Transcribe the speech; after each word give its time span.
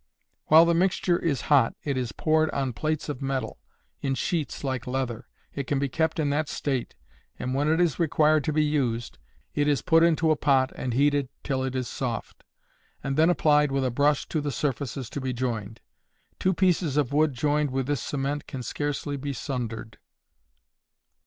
While 0.47 0.65
the 0.65 0.73
mixture 0.73 1.19
is 1.19 1.41
hot 1.41 1.75
it 1.83 1.95
is 1.95 2.11
poured 2.11 2.49
on 2.49 2.73
plates 2.73 3.07
of 3.07 3.21
metal, 3.21 3.59
in 4.01 4.15
sheets 4.15 4.63
like 4.63 4.87
leather. 4.87 5.27
It 5.53 5.67
can 5.67 5.77
be 5.77 5.89
kept 5.89 6.19
in 6.19 6.31
that 6.31 6.49
state, 6.49 6.95
and 7.37 7.53
when 7.53 7.67
it 7.71 7.79
is 7.79 7.99
required 7.99 8.43
to 8.45 8.51
be 8.51 8.63
used, 8.63 9.19
it 9.53 9.67
is 9.67 9.83
put 9.83 10.01
into 10.03 10.31
a 10.31 10.35
pot 10.35 10.71
and 10.75 10.95
heated 10.95 11.29
till 11.43 11.63
it 11.63 11.75
is 11.75 11.87
soft, 11.87 12.43
and 13.03 13.15
then 13.15 13.29
applied 13.29 13.71
with 13.71 13.85
a 13.85 13.91
brush 13.91 14.27
to 14.29 14.41
the 14.41 14.51
surfaces 14.51 15.07
to 15.11 15.21
be 15.21 15.33
joined. 15.33 15.81
Two 16.39 16.55
pieces 16.55 16.97
of 16.97 17.13
wood 17.13 17.35
joined 17.35 17.69
with 17.69 17.85
this 17.85 18.01
cement 18.01 18.47
can 18.47 18.63
scarcely 18.63 19.17
be 19.17 19.33
sundered. 19.33 19.99